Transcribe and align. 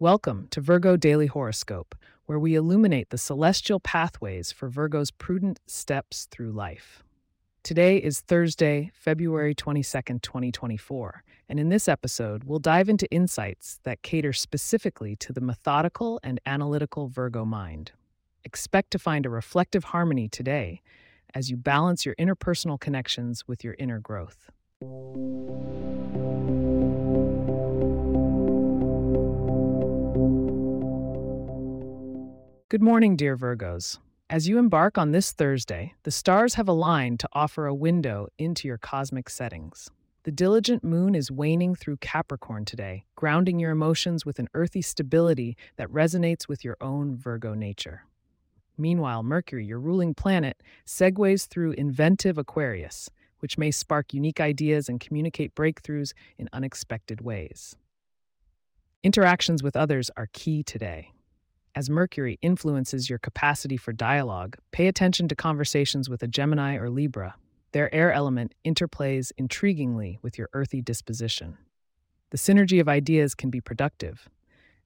Welcome 0.00 0.46
to 0.52 0.60
Virgo 0.60 0.96
Daily 0.96 1.26
Horoscope, 1.26 1.96
where 2.26 2.38
we 2.38 2.54
illuminate 2.54 3.10
the 3.10 3.18
celestial 3.18 3.80
pathways 3.80 4.52
for 4.52 4.68
Virgo's 4.68 5.10
prudent 5.10 5.58
steps 5.66 6.28
through 6.30 6.52
life. 6.52 7.02
Today 7.64 7.96
is 7.96 8.20
Thursday, 8.20 8.92
February 8.94 9.56
22nd, 9.56 10.22
2024, 10.22 11.24
and 11.48 11.58
in 11.58 11.68
this 11.68 11.88
episode, 11.88 12.44
we'll 12.44 12.60
dive 12.60 12.88
into 12.88 13.10
insights 13.10 13.80
that 13.82 14.02
cater 14.02 14.32
specifically 14.32 15.16
to 15.16 15.32
the 15.32 15.40
methodical 15.40 16.20
and 16.22 16.38
analytical 16.46 17.08
Virgo 17.08 17.44
mind. 17.44 17.90
Expect 18.44 18.92
to 18.92 19.00
find 19.00 19.26
a 19.26 19.30
reflective 19.30 19.82
harmony 19.82 20.28
today 20.28 20.80
as 21.34 21.50
you 21.50 21.56
balance 21.56 22.06
your 22.06 22.14
interpersonal 22.14 22.78
connections 22.78 23.48
with 23.48 23.64
your 23.64 23.74
inner 23.80 23.98
growth. 23.98 24.52
Good 32.70 32.82
morning, 32.82 33.16
dear 33.16 33.34
Virgos. 33.34 33.96
As 34.28 34.46
you 34.46 34.58
embark 34.58 34.98
on 34.98 35.10
this 35.10 35.32
Thursday, 35.32 35.94
the 36.02 36.10
stars 36.10 36.52
have 36.56 36.68
aligned 36.68 37.18
to 37.20 37.28
offer 37.32 37.66
a 37.66 37.74
window 37.74 38.28
into 38.36 38.68
your 38.68 38.76
cosmic 38.76 39.30
settings. 39.30 39.88
The 40.24 40.30
diligent 40.32 40.84
moon 40.84 41.14
is 41.14 41.30
waning 41.30 41.74
through 41.74 41.96
Capricorn 41.96 42.66
today, 42.66 43.06
grounding 43.16 43.58
your 43.58 43.70
emotions 43.70 44.26
with 44.26 44.38
an 44.38 44.50
earthy 44.52 44.82
stability 44.82 45.56
that 45.78 45.88
resonates 45.88 46.46
with 46.46 46.62
your 46.62 46.76
own 46.78 47.16
Virgo 47.16 47.54
nature. 47.54 48.04
Meanwhile, 48.76 49.22
Mercury, 49.22 49.64
your 49.64 49.80
ruling 49.80 50.12
planet, 50.12 50.62
segues 50.84 51.46
through 51.48 51.72
inventive 51.72 52.36
Aquarius, 52.36 53.08
which 53.38 53.56
may 53.56 53.70
spark 53.70 54.12
unique 54.12 54.40
ideas 54.40 54.90
and 54.90 55.00
communicate 55.00 55.54
breakthroughs 55.54 56.12
in 56.36 56.50
unexpected 56.52 57.22
ways. 57.22 57.76
Interactions 59.02 59.62
with 59.62 59.74
others 59.74 60.10
are 60.18 60.28
key 60.34 60.62
today. 60.62 61.12
As 61.74 61.90
Mercury 61.90 62.38
influences 62.42 63.08
your 63.08 63.18
capacity 63.18 63.76
for 63.76 63.92
dialogue, 63.92 64.56
pay 64.72 64.88
attention 64.88 65.28
to 65.28 65.36
conversations 65.36 66.08
with 66.08 66.22
a 66.22 66.26
Gemini 66.26 66.76
or 66.76 66.90
Libra. 66.90 67.34
Their 67.72 67.94
air 67.94 68.12
element 68.12 68.54
interplays 68.64 69.32
intriguingly 69.38 70.18
with 70.22 70.38
your 70.38 70.48
earthy 70.54 70.80
disposition. 70.80 71.58
The 72.30 72.38
synergy 72.38 72.80
of 72.80 72.88
ideas 72.88 73.34
can 73.34 73.50
be 73.50 73.60
productive, 73.60 74.28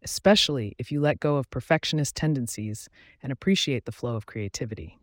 especially 0.03 0.75
if 0.79 0.91
you 0.91 1.01
let 1.01 1.21
go 1.21 1.37
of 1.37 1.51
perfectionist 1.51 2.17
tendencies 2.17 2.89
and 3.23 3.33
appreciate 3.33 3.85
the 3.85 3.93
flow 3.93 4.17
of 4.17 4.27
creativity. 4.27 4.99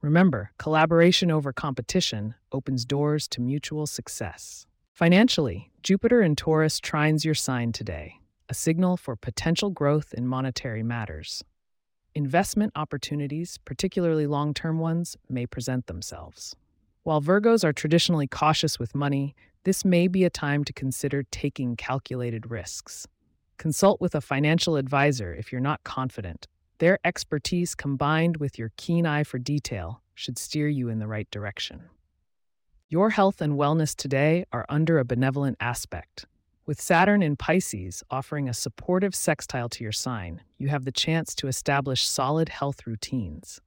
Remember, 0.00 0.50
collaboration 0.58 1.30
over 1.30 1.52
competition 1.52 2.34
opens 2.50 2.84
doors 2.84 3.28
to 3.28 3.40
mutual 3.40 3.86
success. 3.86 4.66
Financially, 4.92 5.70
Jupiter 5.82 6.22
in 6.22 6.34
Taurus 6.34 6.80
trines 6.80 7.24
your 7.24 7.34
sign 7.34 7.72
today 7.72 8.18
a 8.52 8.54
signal 8.54 8.98
for 8.98 9.16
potential 9.16 9.70
growth 9.70 10.12
in 10.12 10.26
monetary 10.26 10.82
matters. 10.82 11.42
Investment 12.14 12.70
opportunities, 12.76 13.56
particularly 13.64 14.26
long 14.26 14.52
term 14.52 14.78
ones, 14.78 15.16
may 15.30 15.46
present 15.46 15.86
themselves. 15.86 16.54
While 17.02 17.22
Virgos 17.22 17.64
are 17.64 17.72
traditionally 17.72 18.26
cautious 18.26 18.78
with 18.78 18.94
money, 18.94 19.34
this 19.64 19.86
may 19.86 20.06
be 20.06 20.24
a 20.24 20.28
time 20.28 20.64
to 20.64 20.72
consider 20.74 21.22
taking 21.22 21.76
calculated 21.76 22.50
risks. 22.50 23.06
Consult 23.56 24.02
with 24.02 24.14
a 24.14 24.20
financial 24.20 24.76
advisor 24.76 25.32
if 25.32 25.50
you're 25.50 25.68
not 25.70 25.82
confident. 25.82 26.46
Their 26.76 26.98
expertise 27.06 27.74
combined 27.74 28.36
with 28.36 28.58
your 28.58 28.72
keen 28.76 29.06
eye 29.06 29.24
for 29.24 29.38
detail 29.38 30.02
should 30.14 30.36
steer 30.36 30.68
you 30.68 30.90
in 30.90 30.98
the 30.98 31.08
right 31.08 31.30
direction. 31.30 31.84
Your 32.90 33.08
health 33.08 33.40
and 33.40 33.54
wellness 33.54 33.96
today 33.96 34.44
are 34.52 34.66
under 34.68 34.98
a 34.98 35.06
benevolent 35.06 35.56
aspect. 35.58 36.26
With 36.64 36.80
Saturn 36.80 37.24
in 37.24 37.34
Pisces 37.34 38.04
offering 38.08 38.48
a 38.48 38.54
supportive 38.54 39.16
sextile 39.16 39.68
to 39.70 39.82
your 39.82 39.90
sign, 39.90 40.42
you 40.58 40.68
have 40.68 40.84
the 40.84 40.92
chance 40.92 41.34
to 41.34 41.48
establish 41.48 42.06
solid 42.06 42.50
health 42.50 42.86
routines. 42.86 43.60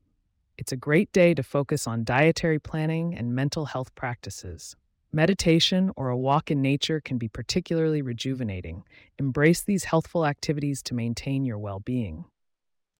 It's 0.57 0.71
a 0.71 0.77
great 0.77 1.11
day 1.11 1.33
to 1.33 1.43
focus 1.43 1.87
on 1.87 2.05
dietary 2.05 2.57
planning 2.57 3.13
and 3.13 3.35
mental 3.35 3.65
health 3.65 3.93
practices. 3.95 4.77
Meditation 5.11 5.91
or 5.97 6.07
a 6.07 6.15
walk 6.15 6.49
in 6.49 6.61
nature 6.61 7.01
can 7.01 7.17
be 7.17 7.27
particularly 7.27 8.01
rejuvenating. 8.01 8.85
Embrace 9.19 9.61
these 9.61 9.83
healthful 9.83 10.25
activities 10.25 10.81
to 10.83 10.93
maintain 10.93 11.43
your 11.43 11.59
well 11.59 11.81
being. 11.81 12.23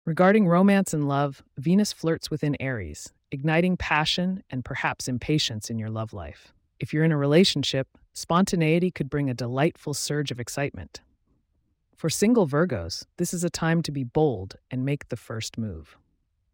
Regarding 0.04 0.46
romance 0.46 0.94
and 0.94 1.08
love, 1.08 1.42
Venus 1.58 1.94
flirts 1.94 2.30
within 2.30 2.58
Aries, 2.60 3.14
igniting 3.32 3.78
passion 3.78 4.44
and 4.50 4.66
perhaps 4.66 5.08
impatience 5.08 5.70
in 5.70 5.80
your 5.80 5.90
love 5.90 6.12
life. 6.12 6.54
If 6.82 6.92
you're 6.92 7.06
in 7.06 7.14
a 7.14 7.18
relationship, 7.18 7.88
spontaneity 8.16 8.90
could 8.90 9.10
bring 9.10 9.30
a 9.30 9.34
delightful 9.34 9.94
surge 9.94 10.32
of 10.32 10.40
excitement. 10.40 11.02
For 11.96 12.10
single 12.10 12.48
Virgos, 12.48 13.06
this 13.18 13.34
is 13.34 13.44
a 13.44 13.50
time 13.50 13.82
to 13.84 13.92
be 13.92 14.06
bold 14.06 14.56
and 14.72 14.86
make 14.86 15.10
the 15.10 15.18
first 15.18 15.58
move. 15.58 15.98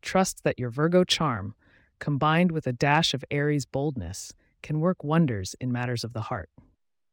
Trust 0.01 0.44
that 0.44 0.57
your 0.57 0.72
Virgo 0.72 1.03
charm, 1.03 1.53
combined 1.99 2.51
with 2.51 2.66
a 2.66 2.73
dash 2.73 3.13
of 3.13 3.23
Aries 3.29 3.66
boldness, 3.66 4.33
can 4.63 4.79
work 4.79 5.03
wonders 5.03 5.55
in 5.61 5.72
matters 5.72 6.03
of 6.03 6.13
the 6.13 6.22
heart. 6.22 6.49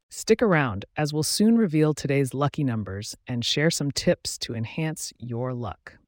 Stick 0.09 0.41
around, 0.41 0.87
as 0.97 1.13
we'll 1.13 1.23
soon 1.23 1.59
reveal 1.59 1.93
today's 1.93 2.33
lucky 2.33 2.65
numbers 2.65 3.15
and 3.27 3.45
share 3.45 3.71
some 3.71 3.91
tips 3.91 4.39
to 4.39 4.55
enhance 4.55 5.13
your 5.19 5.53
luck. 5.53 5.99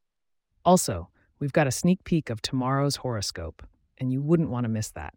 Also, 0.64 1.10
we've 1.38 1.52
got 1.52 1.66
a 1.66 1.70
sneak 1.70 2.04
peek 2.04 2.30
of 2.30 2.40
tomorrow's 2.40 2.96
horoscope, 2.96 3.62
and 3.98 4.10
you 4.10 4.22
wouldn't 4.22 4.48
want 4.48 4.64
to 4.64 4.70
miss 4.70 4.90
that. 4.92 5.12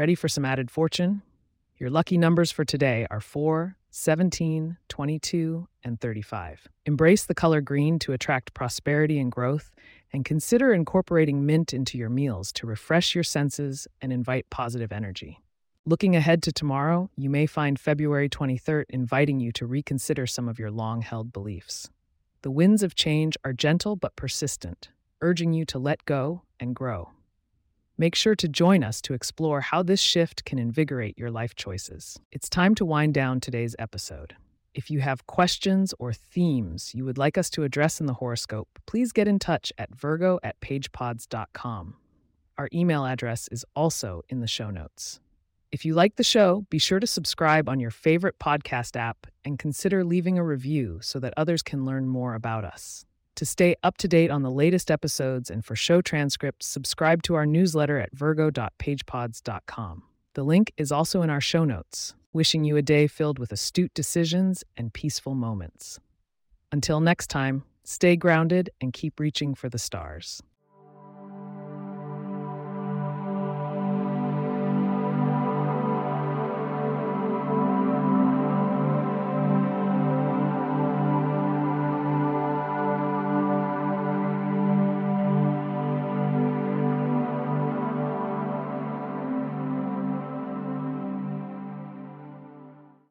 Ready 0.00 0.14
for 0.14 0.28
some 0.28 0.46
added 0.46 0.70
fortune? 0.70 1.20
Your 1.76 1.90
lucky 1.90 2.16
numbers 2.16 2.50
for 2.50 2.64
today 2.64 3.06
are 3.10 3.20
4, 3.20 3.76
17, 3.90 4.78
22, 4.88 5.68
and 5.84 6.00
35. 6.00 6.68
Embrace 6.86 7.24
the 7.24 7.34
color 7.34 7.60
green 7.60 7.98
to 7.98 8.14
attract 8.14 8.54
prosperity 8.54 9.18
and 9.18 9.30
growth, 9.30 9.70
and 10.10 10.24
consider 10.24 10.72
incorporating 10.72 11.44
mint 11.44 11.74
into 11.74 11.98
your 11.98 12.08
meals 12.08 12.50
to 12.52 12.66
refresh 12.66 13.14
your 13.14 13.22
senses 13.22 13.86
and 14.00 14.10
invite 14.10 14.48
positive 14.48 14.90
energy. 14.90 15.42
Looking 15.84 16.16
ahead 16.16 16.42
to 16.44 16.52
tomorrow, 16.52 17.10
you 17.18 17.28
may 17.28 17.44
find 17.44 17.78
February 17.78 18.30
23rd 18.30 18.84
inviting 18.88 19.38
you 19.38 19.52
to 19.52 19.66
reconsider 19.66 20.26
some 20.26 20.48
of 20.48 20.58
your 20.58 20.70
long 20.70 21.02
held 21.02 21.30
beliefs. 21.30 21.90
The 22.40 22.50
winds 22.50 22.82
of 22.82 22.94
change 22.94 23.36
are 23.44 23.52
gentle 23.52 23.96
but 23.96 24.16
persistent, 24.16 24.88
urging 25.20 25.52
you 25.52 25.66
to 25.66 25.78
let 25.78 26.06
go 26.06 26.40
and 26.58 26.74
grow. 26.74 27.10
Make 28.00 28.14
sure 28.14 28.34
to 28.34 28.48
join 28.48 28.82
us 28.82 29.02
to 29.02 29.12
explore 29.12 29.60
how 29.60 29.82
this 29.82 30.00
shift 30.00 30.46
can 30.46 30.58
invigorate 30.58 31.18
your 31.18 31.30
life 31.30 31.54
choices. 31.54 32.18
It's 32.32 32.48
time 32.48 32.74
to 32.76 32.86
wind 32.86 33.12
down 33.12 33.40
today's 33.40 33.76
episode. 33.78 34.36
If 34.72 34.90
you 34.90 35.00
have 35.00 35.26
questions 35.26 35.92
or 35.98 36.14
themes 36.14 36.94
you 36.94 37.04
would 37.04 37.18
like 37.18 37.36
us 37.36 37.50
to 37.50 37.62
address 37.62 38.00
in 38.00 38.06
the 38.06 38.14
horoscope, 38.14 38.70
please 38.86 39.12
get 39.12 39.28
in 39.28 39.38
touch 39.38 39.70
at 39.76 39.94
virgo 39.94 40.40
at 40.42 40.58
pagepods.com. 40.62 41.96
Our 42.56 42.70
email 42.72 43.04
address 43.04 43.50
is 43.52 43.66
also 43.76 44.22
in 44.30 44.40
the 44.40 44.46
show 44.46 44.70
notes. 44.70 45.20
If 45.70 45.84
you 45.84 45.92
like 45.92 46.16
the 46.16 46.24
show, 46.24 46.64
be 46.70 46.78
sure 46.78 47.00
to 47.00 47.06
subscribe 47.06 47.68
on 47.68 47.80
your 47.80 47.90
favorite 47.90 48.38
podcast 48.38 48.96
app 48.96 49.26
and 49.44 49.58
consider 49.58 50.04
leaving 50.04 50.38
a 50.38 50.42
review 50.42 51.00
so 51.02 51.20
that 51.20 51.34
others 51.36 51.60
can 51.60 51.84
learn 51.84 52.08
more 52.08 52.34
about 52.34 52.64
us. 52.64 53.04
To 53.40 53.46
stay 53.46 53.74
up 53.82 53.96
to 53.96 54.06
date 54.06 54.30
on 54.30 54.42
the 54.42 54.50
latest 54.50 54.90
episodes 54.90 55.50
and 55.50 55.64
for 55.64 55.74
show 55.74 56.02
transcripts, 56.02 56.66
subscribe 56.66 57.22
to 57.22 57.36
our 57.36 57.46
newsletter 57.46 57.98
at 57.98 58.12
virgo.pagepods.com. 58.12 60.02
The 60.34 60.42
link 60.42 60.74
is 60.76 60.92
also 60.92 61.22
in 61.22 61.30
our 61.30 61.40
show 61.40 61.64
notes. 61.64 62.14
Wishing 62.34 62.64
you 62.64 62.76
a 62.76 62.82
day 62.82 63.06
filled 63.06 63.38
with 63.38 63.50
astute 63.50 63.94
decisions 63.94 64.62
and 64.76 64.92
peaceful 64.92 65.34
moments. 65.34 65.98
Until 66.70 67.00
next 67.00 67.28
time, 67.28 67.64
stay 67.82 68.14
grounded 68.14 68.68
and 68.78 68.92
keep 68.92 69.18
reaching 69.18 69.54
for 69.54 69.70
the 69.70 69.78
stars. 69.78 70.42